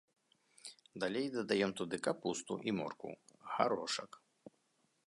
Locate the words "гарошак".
3.55-4.11